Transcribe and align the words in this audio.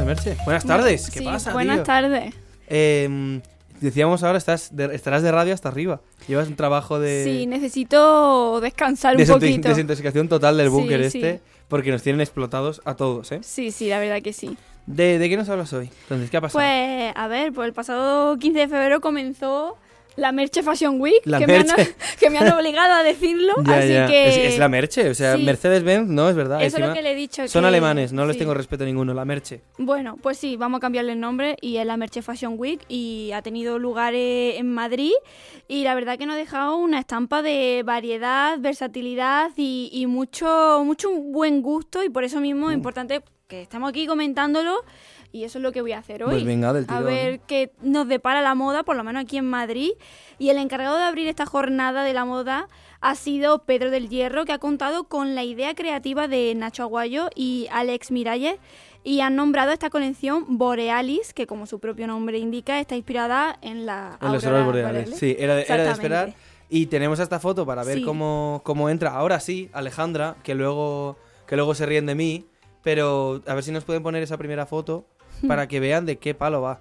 Buenos 0.00 0.06
días, 0.24 0.24
Merche. 0.26 0.44
Buenas 0.44 0.64
tardes. 0.64 1.10
¿Qué 1.10 1.18
Sí, 1.18 1.24
pasa, 1.24 1.52
Buenas 1.52 1.76
tío? 1.76 1.84
tardes. 1.84 2.34
Eh, 2.68 3.40
decíamos 3.80 4.22
ahora, 4.22 4.38
estás 4.38 4.74
de- 4.74 4.94
estarás 4.94 5.22
de 5.22 5.30
radio 5.30 5.52
hasta 5.52 5.68
arriba. 5.68 6.00
Llevas 6.28 6.48
un 6.48 6.56
trabajo 6.56 6.98
de, 6.98 7.24
Sí, 7.24 7.46
necesito 7.46 8.60
descansar 8.62 9.16
un 9.16 9.26
poquito. 9.26 9.68
desintoxicación 9.68 10.28
total 10.28 10.56
del 10.56 10.70
búnker 10.70 11.10
sí. 11.10 11.18
este, 11.18 11.40
porque 11.68 11.90
nos 11.90 12.02
tienen 12.02 12.20
explotados 12.22 12.80
a 12.86 12.94
todos, 12.94 13.32
¿eh? 13.32 13.40
Sí, 13.42 13.70
sí, 13.70 13.88
la 13.90 13.98
verdad 13.98 14.22
que 14.22 14.32
sí. 14.32 14.56
¿De, 14.86 15.18
de 15.18 15.28
qué 15.28 15.36
nos 15.36 15.48
hablas 15.50 15.72
hoy? 15.74 15.90
Entonces, 16.04 16.30
¿qué 16.30 16.36
ha 16.38 16.40
pasado? 16.40 16.64
Pues, 16.64 17.12
a 17.14 17.28
ver, 17.28 17.52
pues 17.52 17.68
el 17.68 17.74
pasado 17.74 18.38
15 18.38 18.60
de 18.60 18.68
febrero 18.68 19.00
comenzó 19.02 19.76
la 20.16 20.32
Merche 20.32 20.62
Fashion 20.62 21.00
Week, 21.00 21.22
que, 21.22 21.46
Me 21.46 21.56
han, 21.56 21.66
que 22.20 22.30
me 22.30 22.38
han 22.38 22.52
obligado 22.58 22.92
a 22.94 23.02
decirlo, 23.02 23.54
Ya, 23.64 23.78
así 23.78 23.88
ya. 23.92 24.06
que... 24.06 24.28
Es, 24.28 24.36
es 24.54 24.58
la 24.58 24.68
Merche, 24.68 25.08
o 25.10 25.14
sea, 25.14 25.36
Sí. 25.36 25.42
Mercedes-Benz, 25.42 26.08
no, 26.08 26.28
es 26.28 26.36
verdad. 26.36 26.62
Eso 26.62 26.76
es 26.78 26.86
lo 26.86 26.92
que 26.94 27.02
le 27.02 27.12
he 27.12 27.14
dicho. 27.14 27.46
Son 27.48 27.62
que- 27.62 27.68
alemanes, 27.68 28.12
no 28.12 28.26
les 28.26 28.36
tengo 28.38 28.54
respeto 28.54 28.84
ninguno, 28.84 29.14
la 29.14 29.24
Merche. 29.24 29.60
Bueno, 29.78 30.18
pues 30.22 30.36
sí, 30.38 30.56
vamos 30.56 30.78
a 30.78 30.80
cambiarle 30.80 31.12
el 31.12 31.20
nombre 31.20 31.56
y 31.60 31.76
es 31.78 31.86
la 31.86 31.96
Merche 31.96 32.22
Fashion 32.22 32.54
Week 32.58 32.80
y 32.88 33.30
ha 33.34 33.42
tenido 33.42 33.78
lugar 33.78 34.14
en 34.14 34.72
Madrid 34.72 35.12
y 35.68 35.84
la 35.84 35.94
verdad 35.94 36.18
que 36.18 36.26
nos 36.26 36.34
ha 36.34 36.38
dejado 36.38 36.76
una 36.76 36.98
estampa 36.98 37.40
de 37.42 37.82
variedad, 37.84 38.58
versatilidad 38.58 39.50
y, 39.56 39.88
y 39.92 40.06
mucho, 40.06 40.82
mucho 40.84 41.10
buen 41.10 41.62
gusto 41.62 42.02
y 42.04 42.08
por 42.10 42.24
eso 42.24 42.40
mismo 42.40 42.66
Mm. 42.66 42.70
es 42.70 42.74
importante 42.76 43.22
que 43.48 43.62
estemos 43.62 43.88
aquí 43.88 44.06
comentándolo 44.06 44.84
y 45.32 45.44
eso 45.44 45.58
es 45.58 45.62
lo 45.62 45.72
que 45.72 45.80
voy 45.80 45.92
a 45.92 45.98
hacer 45.98 46.22
hoy. 46.22 46.30
Pues 46.30 46.44
venga, 46.44 46.72
del 46.72 46.84
a 46.88 47.00
ver 47.00 47.40
qué 47.40 47.72
nos 47.82 48.06
depara 48.06 48.42
la 48.42 48.54
moda, 48.54 48.82
por 48.82 48.96
lo 48.96 49.02
menos 49.04 49.22
aquí 49.22 49.38
en 49.38 49.48
Madrid. 49.48 49.90
Y 50.38 50.50
el 50.50 50.58
encargado 50.58 50.96
de 50.98 51.04
abrir 51.04 51.26
esta 51.26 51.46
jornada 51.46 52.04
de 52.04 52.12
la 52.12 52.24
moda 52.24 52.68
ha 53.00 53.14
sido 53.14 53.64
Pedro 53.64 53.90
del 53.90 54.08
Hierro, 54.08 54.44
que 54.44 54.52
ha 54.52 54.58
contado 54.58 55.04
con 55.04 55.34
la 55.34 55.42
idea 55.42 55.74
creativa 55.74 56.28
de 56.28 56.54
Nacho 56.54 56.82
Aguayo 56.84 57.30
y 57.34 57.66
Alex 57.72 58.10
Miralles 58.10 58.56
y 59.04 59.20
han 59.20 59.34
nombrado 59.34 59.72
esta 59.72 59.90
colección 59.90 60.58
Borealis, 60.58 61.34
que 61.34 61.46
como 61.46 61.66
su 61.66 61.80
propio 61.80 62.06
nombre 62.06 62.38
indica, 62.38 62.78
está 62.78 62.94
inspirada 62.94 63.58
en 63.60 63.86
la 63.86 64.18
En 64.20 64.32
los 64.32 64.44
aurora 64.44 64.64
auroras 64.64 64.84
boreales. 64.92 65.18
Sí, 65.18 65.34
era 65.38 65.56
de, 65.56 65.62
era 65.62 65.82
de 65.84 65.90
esperar. 65.90 66.34
Y 66.68 66.86
tenemos 66.86 67.18
esta 67.18 67.40
foto 67.40 67.66
para 67.66 67.84
ver 67.84 67.98
Sí. 67.98 68.04
cómo, 68.04 68.60
cómo 68.64 68.88
entra. 68.88 69.10
Ahora 69.10 69.40
sí, 69.40 69.68
Alejandra, 69.72 70.36
que 70.42 70.54
luego, 70.54 71.16
que 71.46 71.56
luego 71.56 71.74
se 71.74 71.84
ríen 71.86 72.06
de 72.06 72.14
mí. 72.14 72.46
Pero 72.82 73.42
a 73.46 73.54
ver 73.54 73.62
si 73.62 73.70
nos 73.70 73.84
pueden 73.84 74.02
poner 74.02 74.22
esa 74.22 74.38
primera 74.38 74.66
foto. 74.66 75.04
Para 75.46 75.66
que 75.68 75.80
vean 75.80 76.06
de 76.06 76.16
qué 76.18 76.34
palo 76.34 76.62
va. 76.62 76.80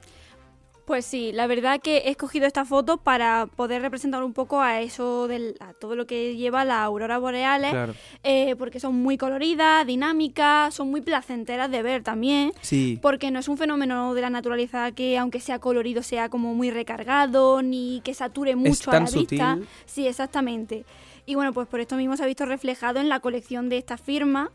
Pues 0.86 1.06
sí, 1.06 1.32
la 1.32 1.48
verdad 1.48 1.80
que 1.80 1.98
he 2.00 2.10
escogido 2.10 2.46
esta 2.48 2.66
foto 2.66 2.98
para 2.98 3.46
poder 3.56 3.82
representar 3.82 4.24
un 4.24 4.34
poco 4.34 4.60
a 4.60 4.82
eso, 4.82 5.28
del, 5.30 5.56
a 5.62 5.72
todo 5.74 5.96
lo 5.96 6.06
que 6.06 6.36
lleva 6.36 6.66
la 6.66 6.84
aurora 6.84 7.18
boreales, 7.18 7.70
Claro. 7.72 7.94
eh, 8.24 8.56
porque 8.58 8.80
son 8.82 8.96
muy 8.96 9.16
coloridas, 9.18 9.86
dinámicas, 9.88 10.74
son 10.74 10.90
muy 10.90 11.00
placenteras 11.00 11.72
de 11.72 11.82
ver 11.82 12.04
también. 12.04 12.52
Sí. 12.62 13.00
Porque 13.02 13.32
no 13.32 13.40
es 13.40 13.48
un 13.48 13.58
fenómeno 13.58 14.14
de 14.16 14.22
la 14.22 14.30
naturaleza 14.32 14.92
que, 14.92 15.18
aunque 15.18 15.40
sea 15.40 15.60
colorido, 15.60 16.04
sea 16.04 16.28
como 16.28 16.56
muy 16.56 16.72
recargado, 16.72 17.62
ni 17.62 18.02
que 18.04 18.14
sature 18.14 18.56
mucho 18.58 18.90
a 18.90 18.94
tan 18.94 19.06
la 19.06 19.12
vista. 19.12 19.60
Sí, 19.86 20.08
exactamente. 20.08 20.84
Y 21.26 21.36
bueno, 21.36 21.54
pues 21.54 21.68
por 21.68 21.80
esto 21.80 21.96
mismo 21.96 22.18
se 22.18 22.24
ha 22.24 22.28
visto 22.28 22.46
reflejado 22.46 23.00
en 23.00 23.08
la 23.08 23.20
colección 23.22 23.70
de 23.70 23.78
esta 23.78 23.98
firma, 23.98 24.52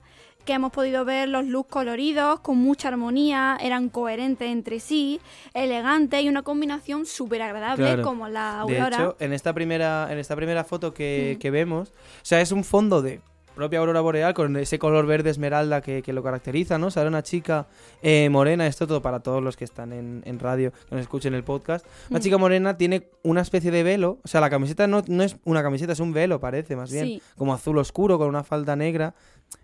que 0.46 0.54
hemos 0.54 0.72
podido 0.72 1.04
ver 1.04 1.28
los 1.28 1.44
looks 1.44 1.68
coloridos, 1.70 2.40
con 2.40 2.56
mucha 2.56 2.88
armonía, 2.88 3.58
eran 3.60 3.90
coherentes 3.90 4.48
entre 4.48 4.80
sí, 4.80 5.20
elegantes 5.52 6.22
y 6.22 6.28
una 6.28 6.42
combinación 6.42 7.04
súper 7.04 7.42
agradable, 7.42 7.84
Claro. 7.84 8.02
como 8.02 8.28
la 8.28 8.64
De 8.66 8.78
aurora. 8.78 8.96
hecho, 8.96 9.16
en 9.20 9.32
esta 9.34 9.52
primera, 9.52 10.08
en 10.10 10.18
esta 10.18 10.34
primera 10.36 10.64
foto 10.64 10.94
que, 10.94 11.34
Mm. 11.36 11.38
que 11.40 11.50
vemos, 11.50 11.88
o 11.90 11.92
sea, 12.24 12.40
es 12.40 12.52
un 12.52 12.64
fondo 12.64 13.02
de 13.02 13.20
propia 13.54 13.78
aurora 13.78 14.02
boreal 14.02 14.34
con 14.34 14.54
ese 14.58 14.78
color 14.78 15.06
verde 15.06 15.30
esmeralda 15.30 15.80
que, 15.80 16.02
que 16.02 16.12
lo 16.12 16.22
caracteriza, 16.22 16.76
¿no? 16.76 16.90
Sale 16.90 17.08
una 17.08 17.22
chica 17.22 17.66
eh, 18.02 18.28
morena, 18.28 18.66
esto 18.66 18.86
todo 18.86 19.00
para 19.00 19.20
todos 19.20 19.42
los 19.42 19.56
que 19.56 19.64
están 19.64 19.94
en, 19.94 20.20
en 20.26 20.38
radio, 20.38 20.72
que 20.90 20.94
nos 20.94 21.00
escuchen 21.00 21.32
el 21.32 21.42
podcast. 21.42 21.86
Una 22.10 22.18
Mm. 22.18 22.22
chica 22.22 22.36
morena 22.36 22.76
tiene 22.76 23.08
una 23.22 23.40
especie 23.40 23.70
de 23.70 23.82
velo, 23.82 24.18
o 24.22 24.28
sea, 24.28 24.42
la 24.42 24.50
camiseta 24.50 24.86
no, 24.86 25.02
no 25.08 25.22
es 25.22 25.36
una 25.44 25.62
camiseta, 25.62 25.94
es 25.94 26.00
un 26.00 26.12
velo, 26.12 26.38
parece, 26.38 26.76
más 26.76 26.92
bien. 26.92 27.06
Sí. 27.06 27.22
Como 27.38 27.54
azul 27.54 27.78
oscuro, 27.78 28.18
con 28.18 28.28
una 28.28 28.44
falda 28.44 28.76
negra, 28.76 29.14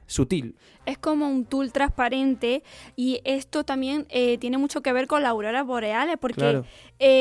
sutil. 0.06 0.56
Es 0.84 0.98
como 0.98 1.28
un 1.28 1.44
tul 1.44 1.72
transparente 1.72 2.62
y 2.96 3.20
esto 3.24 3.64
también 3.64 4.06
eh, 4.10 4.36
tiene 4.38 4.58
mucho 4.58 4.82
que 4.82 4.92
ver 4.92 5.06
con 5.06 5.22
las 5.22 5.30
auroras 5.30 5.64
boreales 5.66 6.16
porque 6.20 6.40
Claro. 6.40 6.64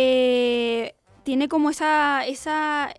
eh, 0.05 0.93
tiene 1.23 1.47
como 1.47 1.69
esa, 1.69 2.25
esa, 2.25 2.93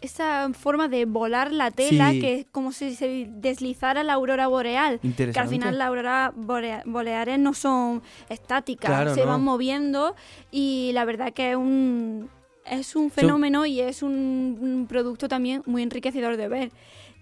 esa 0.00 0.50
forma 0.52 0.88
de 0.88 1.04
volar 1.04 1.52
la 1.52 1.70
tela 1.70 2.10
Sí. 2.10 2.20
que 2.20 2.34
es 2.40 2.46
como 2.50 2.72
si 2.72 2.94
se 2.94 3.26
deslizara 3.30 4.02
la 4.02 4.14
aurora 4.14 4.48
boreal. 4.48 5.00
Que 5.00 5.32
al 5.38 5.48
final 5.48 5.78
las 5.78 5.88
auroras 5.88 6.32
borea- 6.36 6.82
boreales 6.84 7.38
no 7.38 7.54
son 7.54 8.02
estáticas, 8.28 8.90
Claro, 8.90 9.14
se 9.14 9.20
no. 9.22 9.28
van 9.28 9.42
moviendo 9.44 10.14
y 10.50 10.90
la 10.94 11.04
verdad 11.04 11.32
que 11.32 11.50
es 11.52 11.56
un, 11.56 12.28
es 12.66 12.96
un 12.96 13.10
fenómeno 13.10 13.64
y 13.66 13.80
es 13.80 14.02
un, 14.02 14.58
un 14.60 14.86
producto 14.88 15.28
también 15.28 15.62
muy 15.64 15.82
enriquecedor 15.82 16.36
de 16.36 16.48
ver. 16.48 16.72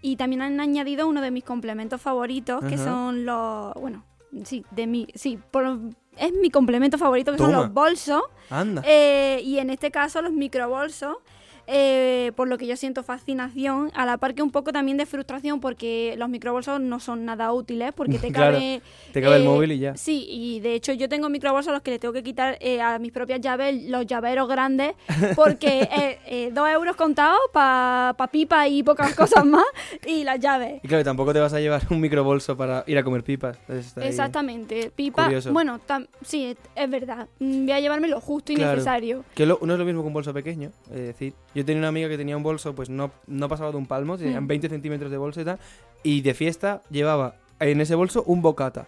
Y 0.07 0.15
también 0.15 0.41
han 0.43 0.61
añadido 0.61 1.09
uno 1.09 1.21
de 1.21 1.33
mis 1.33 1.43
complementos 1.43 2.01
favoritos, 2.01 2.61
que 2.65 2.77
Ajá. 2.77 2.85
son 2.85 3.25
los... 3.27 3.75
Bueno, 3.75 4.05
sí, 4.45 4.65
de 4.71 4.87
mi, 4.87 5.09
sí 5.17 5.37
por- 5.51 5.81
es 6.17 6.33
mi 6.41 6.49
complemento 6.49 6.97
favorito, 6.97 7.33
que 7.33 7.39
son 7.39 7.51
los 7.51 7.73
bolsos. 7.73 8.23
Anda. 8.49 8.83
Eh, 8.87 9.41
y 9.43 9.59
en 9.59 9.69
este 9.71 9.91
caso 9.91 10.23
los 10.23 10.33
microbolsos, 10.33 11.17
eh, 11.67 12.33
por 12.37 12.49
lo 12.49 12.59
que 12.59 12.67
yo 12.67 12.77
siento 12.77 13.03
fascinación, 13.03 13.91
a 13.95 14.07
la 14.07 14.19
par 14.19 14.35
que 14.35 14.43
un 14.43 14.51
poco 14.51 14.73
también 14.73 14.97
de 14.99 15.07
frustración, 15.07 15.61
porque 15.61 16.15
los 16.17 16.29
microbolsos 16.29 16.81
no 16.81 17.01
son 17.01 17.25
nada 17.25 17.53
útiles, 17.53 17.93
porque 17.95 18.19
te 18.19 18.31
Claro, 18.33 18.55
cabe... 18.57 18.83
te 19.13 19.23
cabe 19.23 19.37
el 19.37 19.43
eh, 19.43 19.47
móvil 19.47 19.73
y 19.73 19.79
ya. 19.79 19.97
Sí, 19.97 20.27
y 20.29 20.61
de 20.61 20.75
hecho 20.75 20.93
yo 20.93 21.09
tengo 21.09 21.29
microbolsos 21.29 21.71
a 21.71 21.73
los 21.75 21.83
que 21.83 21.91
le 21.93 21.99
tengo 21.99 22.13
que 22.13 22.23
quitar 22.23 22.57
eh, 22.61 22.81
a 22.81 22.99
mis 22.99 23.13
propias 23.13 23.41
llaves 23.41 23.85
los 23.85 24.07
llaveros 24.07 24.49
grandes, 24.49 24.95
porque 25.37 26.51
dos 26.53 26.69
euros 26.69 26.97
contados 26.97 27.39
para 27.53 28.15
pa 28.17 28.27
pipa 28.29 28.69
y 28.69 28.83
pocas 28.83 29.15
cosas 29.17 29.45
más, 29.45 29.65
y 30.07 30.25
las 30.25 30.39
llaves. 30.41 30.81
Y 30.83 30.89
claro, 30.89 31.05
tampoco 31.05 31.33
te 31.33 31.41
vas 31.41 31.53
a 31.53 31.61
llevar 31.61 31.83
un 31.91 32.01
microbolso 32.01 32.57
para 32.57 32.85
ir 32.87 32.99
a 32.99 33.03
comer 33.05 33.23
pipas. 33.25 33.59
Exactamente, 33.97 34.91
pipa. 34.95 35.25
Curioso. 35.25 35.53
Bueno, 35.53 35.81
tam- 35.87 36.07
sí, 36.25 36.57
es, 36.75 36.91
verdad. 36.91 37.29
Mm, 37.39 37.65
Voy 37.67 37.73
a 37.73 37.81
llevarme 37.81 38.09
lo 38.09 38.21
justo 38.21 38.53
y 38.53 38.57
Claro. 38.57 38.73
necesario. 38.73 39.25
Que 39.35 39.47
lo- 39.47 39.59
no 39.63 39.73
es 39.73 39.79
lo 39.79 39.85
mismo 39.85 40.03
que 40.03 40.07
un 40.09 40.13
bolso 40.15 40.33
pequeño. 40.33 40.71
Es 40.91 41.01
decir, 41.01 41.35
yo 41.57 41.65
tenía 41.65 41.81
una 41.81 41.89
amiga 41.89 42.09
que 42.09 42.17
tenía 42.17 42.37
un 42.37 42.43
bolso, 42.43 42.75
pues 42.75 42.89
no, 42.91 43.11
no 43.27 43.49
pasaba 43.49 43.71
de 43.73 43.77
un 43.77 43.87
palmo, 43.87 44.17
tenían 44.17 44.45
Mm. 44.45 44.49
20 44.49 44.69
centímetros 44.69 45.11
de 45.11 45.17
bolso 45.17 45.41
y 45.41 45.45
tal. 45.45 45.59
Y 46.03 46.21
de 46.21 46.35
fiesta 46.35 46.83
llevaba 46.91 47.37
en 47.59 47.81
ese 47.81 47.95
bolso 47.95 48.23
un 48.25 48.43
bocata. 48.43 48.87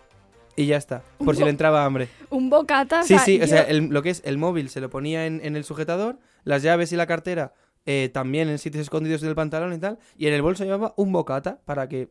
Y 0.55 0.67
ya 0.67 0.77
está, 0.77 1.03
por 1.25 1.37
si 1.37 1.45
le 1.45 1.51
entraba 1.51 1.85
hambre. 1.85 2.09
Un 2.31 2.51
bocata. 2.51 3.03
Sí, 3.05 3.15
o 3.15 3.17
sea, 3.19 3.25
sí, 3.25 3.41
o 3.41 3.47
sea, 3.47 3.63
el- 3.63 3.89
lo 3.91 4.03
que 4.03 4.11
es 4.11 4.23
el 4.25 4.39
móvil 4.39 4.69
se 4.71 4.81
lo 4.81 4.91
ponía 4.91 5.25
en, 5.27 5.41
en 5.45 5.55
el 5.57 5.63
sujetador, 5.65 6.19
las 6.45 6.63
llaves 6.63 6.93
y 6.93 6.97
la 6.97 7.07
cartera 7.07 7.55
eh, 7.87 8.11
también 8.13 8.49
en 8.49 8.59
sitios 8.59 8.83
escondidos 8.83 9.21
del 9.23 9.35
pantalón 9.37 9.73
y 9.73 9.79
tal. 9.79 9.99
Y 10.19 10.27
en 10.27 10.35
el 10.35 10.43
bolso 10.43 10.65
llevaba 10.65 10.93
un 10.97 11.13
bocata 11.13 11.59
para 11.65 11.89
que, 11.89 12.09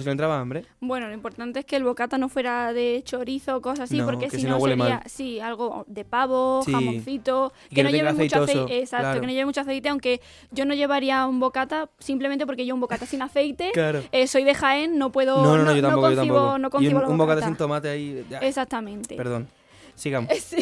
si 0.00 0.06
le 0.06 0.12
entraba 0.12 0.40
hambre. 0.40 0.64
Bueno, 0.80 1.08
lo 1.08 1.12
importante 1.12 1.60
es 1.60 1.66
que 1.66 1.76
el 1.76 1.84
bocata 1.84 2.16
no 2.16 2.30
fuera 2.30 2.72
de 2.72 3.02
chorizo 3.04 3.56
o 3.56 3.60
cosas 3.60 3.80
así, 3.90 3.98
No, 3.98 4.06
porque 4.06 4.28
que 4.28 4.38
si 4.38 4.44
no 4.46 4.58
sería, 4.58 4.76
mal. 4.76 5.02
sí, 5.06 5.38
algo 5.40 5.84
de 5.86 6.04
pavo, 6.06 6.62
Sí. 6.64 6.72
jamoncito, 6.72 7.52
que, 7.68 7.74
que 7.76 7.82
no 7.82 7.90
no 7.90 7.96
lleve 7.96 8.12
mucho 8.14 8.42
aceite, 8.44 8.78
exacto, 8.80 9.02
claro. 9.04 9.20
que 9.20 9.26
no 9.26 9.32
lleve 9.32 9.44
mucho 9.46 9.60
aceite, 9.60 9.88
aunque 9.90 10.20
yo 10.50 10.64
no 10.64 10.72
llevaría 10.74 11.26
un 11.26 11.40
bocata 11.40 11.90
simplemente 11.98 12.46
porque 12.46 12.64
yo 12.64 12.74
un 12.74 12.80
bocata 12.80 13.04
sin 13.04 13.20
aceite, 13.22 13.70
Claro. 13.74 14.02
eh, 14.12 14.26
soy 14.26 14.44
de 14.44 14.54
Jaén, 14.54 14.96
no 14.98 15.12
puedo, 15.12 15.42
No, 15.42 15.56
no, 15.58 15.64
no, 15.64 15.74
yo 15.76 15.82
tampoco, 15.82 16.10
yo 16.10 16.16
concibo, 16.16 16.36
tampoco. 16.36 16.58
no 16.58 16.68
y 16.68 16.70
concibo 16.70 17.10
un, 17.10 17.18
bocata 17.18 17.44
sin 17.44 17.56
tomate 17.56 17.88
ahí. 17.90 18.24
ya. 18.30 18.38
Exactamente. 18.38 19.16
Perdón. 19.16 19.48
Sigamos. 19.94 20.30
Sí. 20.42 20.56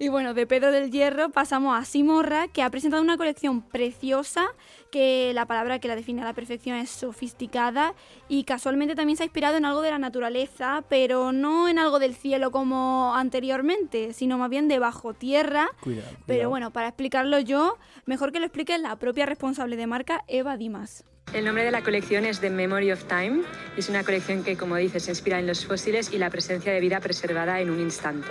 Y 0.00 0.08
bueno, 0.08 0.32
de 0.34 0.46
Pedro 0.46 0.72
del 0.72 0.90
Hierro 0.90 1.28
pasamos 1.30 1.78
a 1.78 1.84
Simorra, 1.84 2.48
que 2.48 2.62
ha 2.62 2.70
presentado 2.70 3.02
una 3.02 3.16
colección 3.18 3.60
preciosa, 3.62 4.46
que 4.90 5.32
la 5.34 5.46
palabra 5.46 5.78
que 5.78 5.88
la 5.88 5.96
define 5.96 6.22
a 6.22 6.24
la 6.24 6.34
perfección 6.34 6.76
es 6.76 6.90
sofisticada 6.90 7.94
y 8.28 8.44
casualmente 8.44 8.94
también 8.94 9.16
se 9.16 9.22
ha 9.22 9.26
inspirado 9.26 9.56
en 9.56 9.64
algo 9.64 9.82
de 9.82 9.90
la 9.90 9.98
naturaleza, 9.98 10.84
pero 10.88 11.32
no 11.32 11.68
en 11.68 11.78
algo 11.78 11.98
del 11.98 12.14
cielo 12.14 12.50
como 12.50 13.14
anteriormente, 13.14 14.12
sino 14.12 14.38
más 14.38 14.50
bien 14.50 14.68
de 14.68 14.78
bajo 14.78 15.14
tierra. 15.14 15.68
Cuidado. 15.80 16.08
Pero 16.10 16.24
cuidado. 16.26 16.50
bueno, 16.50 16.72
para 16.72 16.88
explicarlo 16.88 17.38
yo, 17.40 17.78
mejor 18.04 18.32
que 18.32 18.40
lo 18.40 18.46
explique 18.46 18.76
la 18.78 18.96
propia 18.96 19.26
responsable 19.26 19.76
de 19.76 19.86
marca, 19.86 20.24
Eva 20.26 20.56
Dimas. 20.56 21.04
El 21.32 21.44
nombre 21.44 21.64
de 21.64 21.72
la 21.72 21.82
colección 21.82 22.24
es 22.24 22.40
The 22.40 22.50
Memory 22.50 22.92
of 22.92 23.04
Time 23.04 23.42
y 23.76 23.80
es 23.80 23.88
una 23.88 24.04
colección 24.04 24.44
que, 24.44 24.56
como 24.56 24.76
dices, 24.76 25.02
se 25.02 25.10
inspira 25.10 25.40
en 25.40 25.46
los 25.46 25.66
fósiles 25.66 26.12
y 26.12 26.18
la 26.18 26.30
presencia 26.30 26.72
de 26.72 26.80
vida 26.80 27.00
preservada 27.00 27.60
en 27.60 27.68
un 27.68 27.80
instante. 27.80 28.28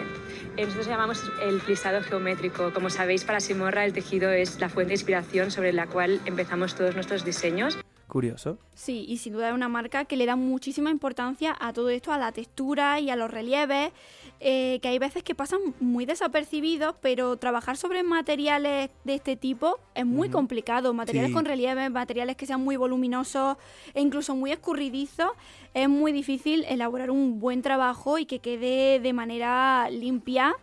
Nosotros 0.57 0.87
llamamos 0.87 1.21
el 1.43 1.59
flisado 1.59 2.01
geométrico. 2.01 2.73
Como 2.73 2.89
sabéis, 2.89 3.25
para 3.25 3.41
Simorra 3.41 3.83
el 3.83 3.91
tejido 3.91 4.31
es 4.31 4.59
la 4.61 4.69
fuente 4.69 4.89
de 4.89 4.93
inspiración 4.95 5.51
sobre 5.51 5.73
la 5.73 5.87
cual 5.87 6.21
empezamos 6.45 6.75
todos 6.75 6.93
nuestros 6.93 7.25
diseños. 7.25 7.75
Curioso. 8.07 8.59
Sí, 8.75 9.03
y 9.09 9.17
sin 9.17 9.33
duda 9.33 9.49
es 9.49 9.55
una 9.55 9.67
marca 9.67 10.05
que 10.05 10.15
le 10.15 10.27
da 10.27 10.35
muchísima 10.35 10.91
importancia 10.91 11.57
a 11.59 11.73
todo 11.73 11.89
esto, 11.89 12.11
a 12.13 12.19
la 12.19 12.31
textura 12.31 12.99
y 12.99 13.09
a 13.09 13.15
los 13.15 13.31
relieves, 13.31 13.91
eh, 14.39 14.77
que 14.83 14.87
hay 14.89 14.99
veces 14.99 15.23
que 15.23 15.33
pasan 15.33 15.59
muy 15.79 16.05
desapercibidos, 16.05 16.93
pero 17.01 17.35
trabajar 17.37 17.77
sobre 17.77 18.03
materiales 18.03 18.91
de 19.05 19.15
este 19.15 19.35
tipo 19.35 19.79
es 19.95 20.05
muy 20.05 20.29
complicado. 20.29 20.93
Materiales 20.93 21.29
Sí. 21.29 21.33
con 21.33 21.45
relieves, 21.45 21.89
materiales 21.89 22.35
que 22.35 22.45
sean 22.45 22.63
muy 22.63 22.75
voluminosos 22.77 23.57
e 23.95 24.01
incluso 24.01 24.35
muy 24.35 24.51
escurridizos, 24.51 25.31
es 25.73 25.89
muy 25.89 26.11
difícil 26.11 26.63
elaborar 26.69 27.09
un 27.09 27.39
buen 27.39 27.63
trabajo 27.63 28.19
y 28.19 28.27
que 28.27 28.37
quede 28.37 28.99
de 28.99 29.13
manera 29.13 29.89
limpia. 29.89 30.53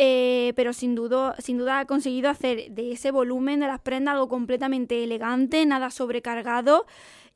Eh, 0.00 0.52
pero 0.54 0.72
sin 0.72 0.94
duda, 0.94 1.34
sin 1.40 1.58
duda 1.58 1.80
ha 1.80 1.84
conseguido 1.84 2.30
hacer 2.30 2.70
de 2.70 2.92
ese 2.92 3.10
volumen 3.10 3.58
de 3.58 3.66
las 3.66 3.80
prendas 3.80 4.12
algo 4.12 4.28
completamente 4.28 5.02
elegante, 5.02 5.66
nada 5.66 5.90
sobrecargado 5.90 6.86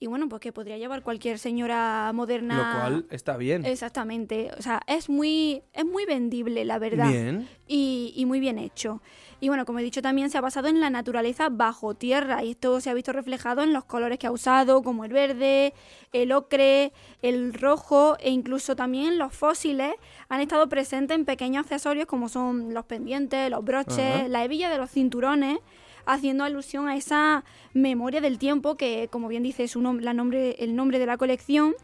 y 0.03 0.09
bueno, 0.09 0.29
pues 0.29 0.41
que 0.41 0.53
podría 0.53 0.77
llevar 0.79 1.05
cualquier 1.05 1.39
señora 1.39 2.11
moderna. 2.13 2.57
Lo 2.57 2.81
cual 2.81 3.07
está 3.11 3.37
bien. 3.37 3.65
Exactamente, 3.65 4.51
o 4.59 4.61
sea, 4.61 4.83
es 4.89 5.09
muy, 5.09 5.63
es 5.73 5.85
muy 5.85 6.07
vendible, 6.07 6.65
la 6.65 6.81
verdad 6.81 7.09
Bien. 7.09 7.49
y, 7.69 8.13
y 8.17 8.27
muy 8.27 8.41
bien 8.41 8.59
hecho. 8.59 9.01
Y 9.39 9.47
bueno, 9.47 9.65
como 9.65 9.79
he 9.79 9.83
dicho, 9.83 10.03
también 10.03 10.29
se 10.29 10.39
ha 10.39 10.41
basado 10.41 10.67
en 10.67 10.81
la 10.81 10.91
naturaleza 10.91 11.51
bajo 11.51 11.95
tierra 11.95 12.43
y 12.43 12.51
esto 12.51 12.81
se 12.81 12.91
ha 12.91 12.95
visto 12.95 13.13
reflejado 13.13 13.63
en 13.63 13.73
los 13.73 13.85
colores 13.85 14.19
que 14.19 14.27
ha 14.27 14.33
usado, 14.33 14.83
como 14.83 15.05
el 15.05 15.13
verde, 15.13 15.73
el 16.13 16.33
ocre, 16.33 16.93
el 17.23 17.55
rojo 17.55 18.17
e 18.19 18.31
incluso 18.31 18.75
también 18.75 19.19
los 19.19 19.33
fósiles 19.33 19.95
han 20.29 20.41
estado 20.41 20.69
presentes 20.69 21.17
en 21.17 21.25
pequeños 21.25 21.63
accesorios 21.65 22.07
como 22.07 22.29
son 22.29 22.75
los 22.75 22.87
pendientes, 22.87 23.51
los 23.51 23.65
broches, 23.65 24.29
la 24.29 24.45
hebilla 24.45 24.69
de 24.69 24.79
los 24.79 24.91
cinturones, 24.91 25.59
haciendo 26.07 26.45
alusión 26.45 26.89
a 26.89 26.97
esa 26.97 27.45
memoria 27.75 28.21
del 28.21 28.39
tiempo 28.39 28.77
que, 28.77 29.09
como 29.11 29.29
bien 29.29 29.43
dice 29.43 29.69
su 29.69 29.81
nom- 29.81 30.01
la 30.01 30.15
nombre, 30.15 30.57
el 30.59 30.75
nombre 30.77 30.99
de 30.99 31.07
la 31.07 31.17
colección. 31.17 31.75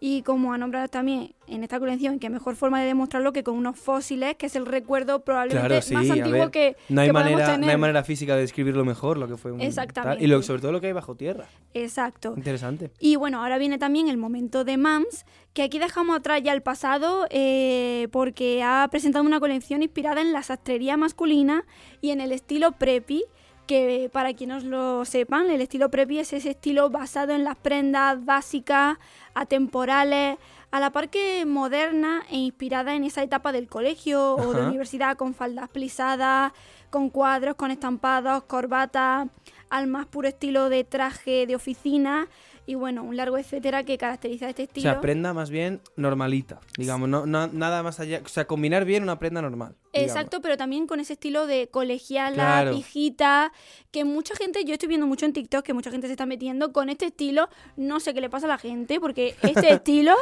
Y 0.00 0.20
como 0.20 0.52
ha 0.52 0.58
nombrado 0.58 0.86
también 0.88 1.34
en 1.46 1.62
esta 1.62 1.78
colección, 1.78 2.18
que 2.18 2.28
mejor 2.28 2.56
forma 2.56 2.78
de 2.78 2.86
demostrarlo 2.86 3.32
que 3.32 3.42
con 3.42 3.54
unos 3.56 3.78
fósiles, 3.78 4.34
que 4.34 4.46
es 4.46 4.56
el 4.56 4.66
recuerdo 4.66 5.24
probablemente 5.24 5.66
Claro, 5.68 5.82
sí, 5.82 5.94
más 5.94 6.10
antiguo 6.10 6.40
ver, 6.40 6.50
que, 6.50 6.76
No 6.90 7.00
hay, 7.00 7.08
que 7.08 7.12
manera, 7.14 7.56
no 7.56 7.66
hay 7.68 7.76
manera 7.78 8.04
física 8.04 8.34
de 8.34 8.42
describirlo 8.42 8.84
mejor, 8.84 9.16
lo 9.16 9.28
que 9.28 9.38
fue 9.38 9.52
un... 9.52 9.58
tal. 9.58 9.66
Exactamente. 9.68 10.22
Y 10.22 10.26
lo, 10.26 10.42
sobre 10.42 10.60
todo 10.60 10.72
lo 10.72 10.80
que 10.82 10.88
hay 10.88 10.92
bajo 10.92 11.14
tierra. 11.14 11.46
Exacto. 11.72 12.34
Interesante. 12.36 12.90
Y 12.98 13.16
bueno, 13.16 13.42
ahora 13.42 13.56
viene 13.56 13.78
también 13.78 14.08
el 14.08 14.18
momento 14.18 14.64
de 14.64 14.76
Mams, 14.76 15.24
que 15.54 15.62
aquí 15.62 15.78
dejamos 15.78 16.18
atrás 16.18 16.42
ya 16.42 16.52
el 16.52 16.60
pasado 16.60 17.26
eh, 17.30 18.08
porque 18.10 18.62
ha 18.62 18.86
presentado 18.90 19.24
una 19.24 19.40
colección 19.40 19.82
inspirada 19.82 20.20
en 20.20 20.34
la 20.34 20.42
sastrería 20.42 20.98
masculina 20.98 21.64
y 22.02 22.10
en 22.10 22.20
el 22.20 22.32
estilo 22.32 22.72
preppy, 22.72 23.24
que 23.66 24.10
para 24.12 24.34
quienes 24.34 24.64
lo 24.64 25.04
sepan, 25.04 25.50
el 25.50 25.60
estilo 25.60 25.90
preppy 25.90 26.18
es 26.18 26.32
ese 26.32 26.50
estilo 26.50 26.90
basado 26.90 27.32
en 27.32 27.44
las 27.44 27.56
prendas 27.56 28.24
básicas, 28.24 28.98
atemporales, 29.34 30.38
a 30.70 30.80
la 30.80 30.90
par 30.90 31.08
que 31.08 31.46
moderna 31.46 32.22
e 32.30 32.36
inspirada 32.36 32.94
en 32.94 33.04
esa 33.04 33.22
etapa 33.22 33.52
del 33.52 33.68
colegio 33.68 34.34
o 34.34 34.52
de 34.52 34.66
universidad 34.66 35.16
con 35.16 35.32
faldas 35.32 35.68
plisadas, 35.68 36.52
con 36.90 37.10
cuadros, 37.10 37.54
con 37.54 37.70
estampados, 37.70 38.42
corbatas, 38.44 39.28
al 39.74 39.88
más 39.88 40.06
puro 40.06 40.28
estilo 40.28 40.68
de 40.68 40.84
traje 40.84 41.46
de 41.46 41.56
oficina 41.56 42.28
y 42.66 42.76
bueno, 42.76 43.02
un 43.02 43.16
largo 43.16 43.36
etcétera 43.36 43.82
que 43.82 43.98
caracteriza 43.98 44.48
este 44.48 44.62
O 44.62 44.64
estilo. 44.66 44.82
sea, 44.90 45.00
prenda 45.00 45.34
más 45.34 45.50
bien 45.50 45.80
normalita, 45.96 46.60
digamos, 46.78 47.08
no, 47.08 47.26
no- 47.26 47.48
nada 47.48 47.82
más 47.82 47.98
allá, 48.00 48.22
o 48.24 48.28
sea, 48.28 48.46
combinar 48.46 48.84
bien 48.84 49.02
una 49.02 49.18
prenda 49.18 49.42
normal. 49.42 49.74
digamos. 49.92 50.10
Exacto, 50.16 50.40
pero 50.40 50.56
también 50.56 50.86
con 50.86 50.98
ese 51.00 51.12
estilo 51.14 51.46
de 51.46 51.68
colegiala, 51.68 52.34
Claro. 52.34 52.70
pijita, 52.76 53.52
que 53.90 54.04
mucha 54.04 54.34
gente, 54.36 54.64
yo 54.64 54.72
estoy 54.74 54.88
viendo 54.88 55.06
mucho 55.06 55.26
en 55.26 55.32
TikTok 55.34 55.62
que 55.64 55.74
mucha 55.74 55.90
gente 55.90 56.06
se 56.06 56.12
está 56.14 56.24
metiendo 56.24 56.72
con 56.72 56.88
este 56.88 57.06
estilo, 57.06 57.48
no 57.76 58.00
sé 58.00 58.14
qué 58.14 58.20
le 58.22 58.30
pasa 58.30 58.46
a 58.46 58.50
la 58.50 58.58
gente, 58.58 58.98
porque 59.00 59.34
este 59.42 59.72
estilo 59.72 60.14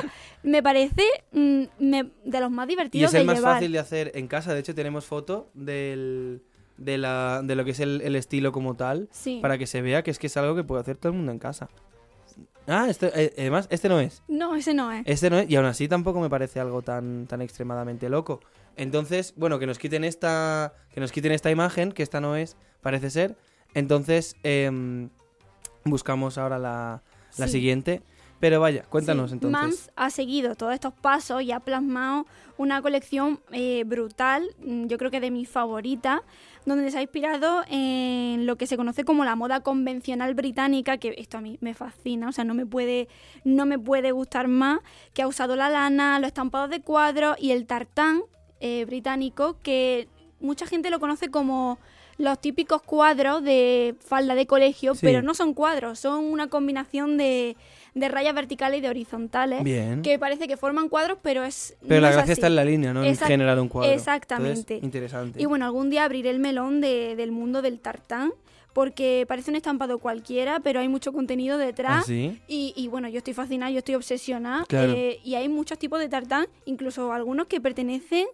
me 0.43 0.63
parece 0.63 1.05
mm, 1.33 1.63
me- 1.79 2.11
de 2.25 2.41
los 2.41 2.51
más 2.51 2.67
Y 2.67 2.71
divertidos 2.71 3.11
es 3.11 3.21
el 3.21 3.21
de 3.21 3.27
más 3.27 3.37
llevar. 3.37 3.55
fácil 3.57 3.71
de 3.73 3.79
hacer 3.79 4.13
en 4.15 4.27
casa, 4.27 4.53
de 4.55 4.61
hecho 4.61 4.75
tenemos 4.75 5.05
foto 5.05 5.51
del, 5.55 6.43
de, 6.85 6.99
la, 6.99 7.41
de 7.43 7.55
lo 7.55 7.65
que 7.65 7.71
es 7.73 7.81
el, 7.81 8.01
el 8.03 8.17
estilo 8.17 8.53
como 8.53 8.75
tal, 8.75 9.09
Sí. 9.13 9.39
para 9.43 9.59
que 9.59 9.67
se 9.67 9.83
vea 9.83 10.03
que 10.03 10.11
es 10.11 10.19
que 10.19 10.27
es 10.29 10.37
algo 10.37 10.55
que 10.55 10.65
puede 10.65 10.81
hacer 10.83 10.97
todo 10.97 11.11
el 11.13 11.17
mundo 11.19 11.33
en 11.33 11.39
casa. 11.39 11.69
Ah, 12.67 12.87
este, 12.89 13.11
eh, 13.21 13.35
además, 13.39 13.67
este 13.71 13.89
no 13.89 13.99
es. 13.99 14.23
No, 14.29 14.55
ese 14.55 14.73
no 14.73 14.93
es. 14.93 15.03
Este 15.07 15.29
no 15.31 15.39
es, 15.41 15.51
y 15.51 15.57
aún 15.57 15.67
así 15.67 15.89
tampoco 15.89 16.21
me 16.21 16.31
parece 16.31 16.61
algo 16.61 16.81
tan, 16.83 17.27
tan 17.27 17.43
extremadamente 17.43 18.09
loco. 18.09 18.41
Entonces, 18.77 19.35
bueno, 19.37 19.59
que 19.59 19.67
nos 19.67 19.79
quiten 19.79 20.05
esta. 20.05 20.73
Que 20.95 21.01
nos 21.01 21.11
quiten 21.13 21.33
esta 21.33 21.51
imagen, 21.51 21.91
que 21.93 22.03
esta 22.05 22.21
no 22.21 22.37
es, 22.37 22.57
parece 22.81 23.11
ser. 23.11 23.37
Entonces, 23.75 24.37
em, 24.45 25.11
buscamos 25.85 26.39
ahora 26.39 26.59
la, 26.59 27.03
la 27.37 27.47
Sí. 27.47 27.53
siguiente. 27.55 28.03
Pero 28.43 28.59
vaya, 28.59 28.83
cuéntanos 28.89 29.31
Sí, 29.31 29.35
entonces. 29.35 29.53
Mans 29.61 29.91
ha 29.95 30.11
seguido 30.11 30.57
todos 30.57 30.75
estos 30.75 30.93
pasos 30.93 31.43
y 31.43 31.53
ha 31.53 31.61
plasmado 31.61 32.27
una 32.57 32.83
colección 32.83 33.39
eh, 33.53 33.85
brutal, 33.87 34.49
mm, 34.59 34.87
yo 34.89 34.99
creo 34.99 35.13
que 35.13 35.21
de 35.21 35.31
mis 35.31 35.49
favoritas, 35.49 36.23
donde 36.67 36.91
se 36.91 36.99
ha 36.99 37.03
inspirado 37.03 37.63
en 37.71 38.45
lo 38.45 38.57
que 38.57 38.67
se 38.67 38.77
conoce 38.77 39.05
como 39.05 39.25
la 39.25 39.37
moda 39.37 39.61
convencional 39.61 40.35
británica, 40.35 40.99
que 40.99 41.15
esto 41.19 41.39
a 41.39 41.41
mí 41.41 41.57
me 41.61 41.73
fascina, 41.73 42.31
o 42.31 42.33
sea, 42.33 42.43
no 42.43 42.55
me 42.55 42.67
puede, 42.67 43.07
no 43.45 43.65
me 43.65 43.79
puede 43.79 44.11
gustar 44.11 44.49
más, 44.49 44.81
que 45.15 45.23
ha 45.23 45.29
usado 45.29 45.55
la 45.55 45.69
lana, 45.71 46.19
los 46.19 46.27
estampados 46.27 46.69
de 46.69 46.81
cuadros 46.81 47.37
y 47.39 47.53
el 47.53 47.65
tartán 47.67 48.23
eh, 48.59 48.85
británico, 48.87 49.57
que 49.63 50.09
mucha 50.41 50.67
gente 50.67 50.91
lo 50.91 50.99
conoce 50.99 51.31
como 51.31 51.79
los 52.19 52.41
típicos 52.41 52.83
cuadros 52.83 53.43
de 53.43 53.97
falda 54.01 54.35
de 54.35 54.47
colegio, 54.47 54.95
Sí. 54.95 55.01
pero 55.07 55.23
no 55.23 55.35
son 55.35 55.55
cuadros, 55.55 55.99
son 55.99 56.25
una 56.25 56.49
combinación 56.49 57.17
de, 57.17 57.57
de 57.95 58.09
rayas 58.09 58.35
verticales 58.35 58.79
y 58.79 58.81
de 58.81 58.89
horizontales 58.89 59.63
Bien. 59.63 60.01
que 60.03 60.19
parece 60.19 60.49
que 60.49 60.57
forman 60.57 60.89
cuadros, 60.89 61.19
pero 61.23 61.45
es 61.45 61.77
Pero 61.87 61.97
no 61.97 62.01
la 62.03 62.09
es 62.11 62.15
gracia 62.17 62.33
así. 62.33 62.41
está 62.41 62.47
en 62.47 62.57
la 62.57 62.65
línea, 62.65 62.93
no 62.95 63.05
en 63.05 63.13
Exact- 63.15 63.27
generar 63.29 63.61
un 63.61 63.69
cuadro. 63.69 63.93
exactamente. 63.93 64.59
Entonces, 64.75 64.83
interesante. 64.83 65.43
Y 65.43 65.45
bueno, 65.47 65.65
algún 65.67 65.91
día 65.91 66.05
abriré 66.05 66.31
el 66.31 66.39
melón 66.39 66.81
de- 66.81 67.17
del 67.17 67.33
mundo 67.33 67.61
del 67.63 67.81
tartán, 67.81 68.33
porque 68.73 69.27
parece 69.29 69.51
un 69.51 69.57
estampado 69.57 69.99
cualquiera, 69.99 70.61
pero 70.61 70.81
hay 70.81 70.89
mucho 70.89 71.13
contenido 71.13 71.59
detrás. 71.59 71.99
¿Ah, 71.99 72.07
sí? 72.07 72.41
Y, 72.49 72.73
y 72.75 72.89
bueno, 72.89 73.07
yo 73.09 73.19
estoy 73.19 73.35
fascinada, 73.35 73.71
yo 73.71 73.79
estoy 73.79 73.95
obsesionada. 73.97 74.65
Claro. 74.67 74.95
eh, 74.97 75.21
y 75.23 75.35
hay 75.35 75.49
muchos 75.51 75.79
tipos 75.79 76.01
de 76.01 76.09
tartán, 76.09 76.47
incluso 76.65 77.13
algunos 77.13 77.47
que 77.49 77.61
pertenecen 77.61 78.27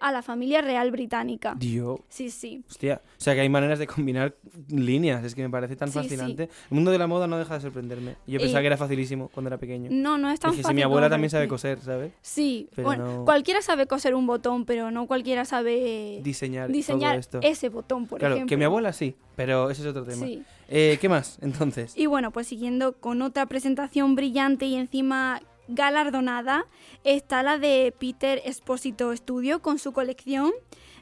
a 0.00 0.12
la 0.12 0.22
familia 0.22 0.60
real 0.60 0.90
británica. 0.90 1.54
Dios. 1.58 2.00
Sí, 2.08 2.30
sí. 2.30 2.62
Hostia, 2.68 3.00
o 3.04 3.20
sea 3.20 3.34
que 3.34 3.40
hay 3.40 3.48
maneras 3.48 3.78
de 3.78 3.86
combinar 3.86 4.34
líneas, 4.68 5.24
es 5.24 5.34
que 5.34 5.42
me 5.42 5.50
parece 5.50 5.76
tan 5.76 5.88
Sí, 5.88 5.94
fascinante. 5.94 6.44
El 6.44 6.74
mundo 6.74 6.90
de 6.90 6.98
la 6.98 7.06
moda 7.06 7.26
no 7.26 7.38
deja 7.38 7.54
de 7.54 7.60
sorprenderme. 7.60 8.16
Yo 8.26 8.38
pensaba 8.38 8.60
Eh, 8.60 8.62
que 8.62 8.66
era 8.66 8.76
facilísimo 8.76 9.28
cuando 9.28 9.48
era 9.48 9.58
pequeño. 9.58 9.88
No, 9.92 10.18
no 10.18 10.30
es 10.30 10.40
tan 10.40 10.50
Dije, 10.50 10.62
fácil. 10.62 10.72
si 10.74 10.76
mi 10.76 10.82
abuela 10.82 11.08
también 11.08 11.30
sabe 11.30 11.48
coser, 11.48 11.80
¿sabes? 11.80 12.12
Sí, 12.22 12.68
Pero 12.74 12.86
bueno, 12.88 13.04
no- 13.18 13.24
cualquiera 13.24 13.62
sabe 13.62 13.86
coser 13.86 14.14
un 14.14 14.26
botón, 14.26 14.64
pero 14.64 14.90
no 14.90 15.06
cualquiera 15.06 15.44
sabe 15.44 16.20
Diseñar, 16.22 16.70
diseñar 16.70 17.18
esto. 17.18 17.38
ese 17.42 17.68
botón, 17.68 18.06
por 18.06 18.18
claro, 18.18 18.34
ejemplo. 18.34 18.48
que 18.50 18.56
mi 18.58 18.64
abuela 18.64 18.92
sí, 18.92 19.14
pero 19.36 19.70
ese 19.70 19.82
es 19.82 19.88
otro 19.88 20.04
tema. 20.04 20.26
Sí. 20.26 20.42
Eh, 20.68 20.98
¿Qué 21.00 21.08
más, 21.08 21.38
entonces? 21.42 21.96
Y 21.96 22.06
bueno, 22.06 22.30
pues 22.30 22.46
siguiendo 22.46 22.94
con 22.94 23.22
otra 23.22 23.46
presentación 23.46 24.14
brillante 24.14 24.66
y 24.66 24.74
encima 24.76 25.40
galardonada, 25.68 26.66
está 27.04 27.42
la 27.42 27.58
de 27.58 27.94
Peter 27.98 28.40
Esposito 28.44 29.14
Studio 29.16 29.60
con 29.62 29.78
su 29.78 29.92
colección 29.92 30.52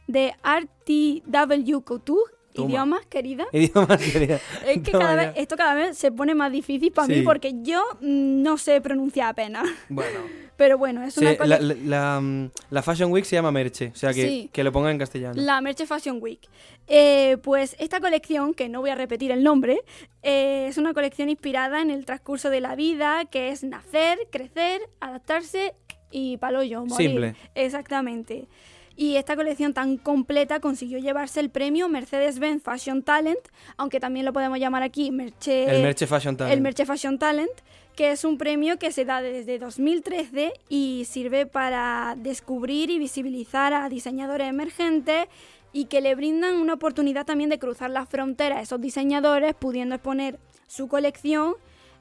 de 0.07 0.35
RTW 0.43 1.81
Couture. 1.81 2.35
Toma. 2.53 2.69
Idiomas, 2.71 3.07
querida. 3.07 3.47
Idiomas 3.53 4.01
querida. 4.03 4.39
Es 4.67 4.83
que 4.83 4.93
cada 4.93 5.15
vez, 5.15 5.33
esto 5.37 5.57
cada 5.57 5.75
vez 5.75 5.97
se 5.97 6.13
pone 6.13 6.35
más 6.35 6.53
difícil 6.53 6.93
para 6.93 7.07
Sí. 7.07 7.15
mí 7.15 7.23
porque 7.23 7.55
yo 7.63 7.83
mm, 8.01 8.43
no 8.43 8.59
sé 8.59 8.81
pronunciar 8.81 9.29
apenas. 9.31 9.69
Bueno, 9.89 10.21
Pero 10.57 10.77
bueno, 10.79 11.03
es 11.03 11.15
se- 11.15 11.21
una 11.21 11.31
la, 11.33 11.37
colección. 11.39 11.91
la- 11.91 12.15
la, 12.15 12.21
mm, 12.21 12.51
la 12.71 12.83
Fashion 12.83 13.11
Week 13.11 13.25
se 13.25 13.35
llama 13.37 13.51
Merche, 13.51 13.91
o 13.93 13.97
sea 13.97 14.13
que, 14.13 14.29
Sí. 14.29 14.51
que 14.53 14.63
lo 14.63 14.71
ponga 14.71 14.91
en 14.91 14.99
castellano. 14.99 15.35
La 15.37 15.61
Merche 15.61 15.87
Fashion 15.87 16.19
Week. 16.21 16.41
Eh, 16.89 17.39
pues 17.43 17.75
esta 17.81 18.01
colección, 18.01 18.53
que 18.55 18.69
no 18.69 18.81
voy 18.81 18.91
a 18.91 18.95
repetir 18.95 19.31
el 19.33 19.43
nombre, 19.43 19.81
eh, 20.23 20.67
es 20.69 20.77
una 20.79 20.93
colección 20.95 21.31
inspirada 21.31 21.81
en 21.81 21.91
el 21.91 22.05
transcurso 22.05 22.51
de 22.51 22.61
la 22.61 22.77
vida, 22.77 23.25
que 23.25 23.49
es 23.49 23.65
nacer, 23.65 24.19
crecer, 24.31 24.83
adaptarse 25.01 25.75
y 26.11 26.37
paloyo, 26.37 26.85
morir. 26.85 27.09
Simple. 27.09 27.35
Exactamente. 27.55 28.47
Y 28.97 29.17
esta 29.17 29.37
colección 29.37 29.75
tan 29.75 29.97
completa 29.97 30.61
consiguió 30.61 30.99
llevarse 30.99 31.41
el 31.41 31.51
premio 31.51 31.89
Mercedes-Benz 31.89 32.63
Fashion 32.63 33.03
Talent, 33.03 33.41
aunque 33.77 34.01
también 34.01 34.27
lo 34.27 34.33
podemos 34.33 34.59
llamar 34.59 34.83
aquí 34.83 35.11
Merche, 35.11 35.65
el 35.65 35.83
Merche 35.83 36.07
Fashion 36.07 36.37
Talent. 36.37 36.55
el 36.55 36.63
Merche 36.63 36.87
Fashion 36.87 37.19
Talent, 37.19 37.51
que 37.97 38.13
es 38.13 38.25
un 38.25 38.39
premio 38.39 38.79
que 38.79 38.93
se 38.93 39.05
da 39.05 39.23
desde 39.23 39.59
2013 39.59 40.53
y 40.69 41.05
sirve 41.09 41.47
para 41.47 42.15
descubrir 42.19 42.91
y 42.91 42.99
visibilizar 42.99 43.73
a 43.75 43.89
diseñadores 43.89 44.49
emergentes 44.49 45.27
y 45.73 45.87
que 45.87 46.01
le 46.01 46.15
brindan 46.15 46.57
una 46.57 46.75
oportunidad 46.75 47.25
también 47.25 47.51
de 47.51 47.59
cruzar 47.59 47.91
las 47.91 48.09
fronteras 48.09 48.59
a 48.59 48.63
esos 48.63 48.81
diseñadores, 48.81 49.55
pudiendo 49.55 49.95
exponer 49.95 50.39
su 50.67 50.89
colección 50.89 51.55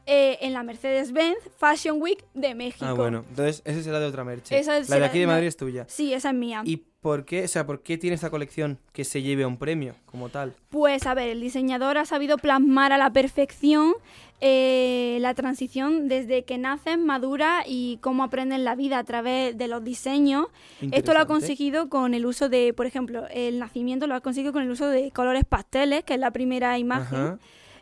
eh, 0.06 0.38
en 0.42 0.54
la 0.54 0.64
Mercedes-Benz 0.64 1.38
Fashion 1.58 2.02
Week 2.02 2.24
de 2.34 2.56
México. 2.56 2.86
Ah, 2.86 2.94
bueno, 2.94 3.24
entonces 3.30 3.62
esa 3.66 3.84
será 3.84 4.00
de 4.00 4.06
otra 4.06 4.24
Merche. 4.24 4.58
Esa 4.58 4.80
la 4.80 5.00
de 5.00 5.06
aquí 5.06 5.20
de. 5.20 5.28
Madrid 5.28 5.48
es 5.48 5.58
tuya. 5.58 5.86
Sí, 5.88 6.14
esa 6.14 6.30
es 6.30 6.36
mía. 6.36 6.62
¿Y 6.66 6.78
por 7.02 7.26
qué, 7.26 7.46
o 7.46 7.48
sea, 7.48 7.66
por 7.66 7.82
qué 7.82 7.98
tiene 7.98 8.16
esta 8.16 8.30
colección 8.30 8.80
que 8.94 9.04
se 9.04 9.22
lleve 9.22 9.44
a 9.44 9.48
un 9.48 9.58
premio 9.58 9.96
como 10.06 10.30
tal? 10.30 10.54
Pues 10.70 11.06
a 11.08 11.14
ver, 11.14 11.30
el 11.30 11.42
diseñador 11.42 11.98
ha 11.98 12.06
sabido 12.06 12.38
plasmar 12.38 12.94
a 12.94 12.98
la 12.98 13.12
perfección 13.12 13.94
eh, 14.44 15.20
la 15.22 15.36
transición 15.36 16.08
desde 16.08 16.46
que 16.46 16.58
nacen, 16.58 17.06
madura 17.06 17.64
y 17.68 18.00
cómo 18.02 18.24
aprenden 18.24 18.64
la 18.64 18.74
vida 18.74 18.98
a 18.98 19.04
través 19.04 19.56
de 19.56 19.68
los 19.68 19.84
diseños. 19.84 20.48
Esto 20.92 21.14
lo 21.14 21.20
ha 21.20 21.28
conseguido 21.28 21.90
con 21.90 22.16
el 22.16 22.26
uso 22.26 22.50
de, 22.50 22.74
por 22.74 22.88
ejemplo, 22.88 23.28
el 23.30 23.60
nacimiento 23.60 24.08
lo 24.08 24.16
ha 24.16 24.22
conseguido 24.22 24.52
con 24.52 24.64
el 24.64 24.72
uso 24.72 24.88
de 24.88 25.12
colores 25.12 25.44
pasteles, 25.48 26.04
que 26.04 26.16
es 26.16 26.20
la 26.20 26.32
primera 26.32 26.80
imagen, 26.80 27.20
Ajá. 27.20 27.40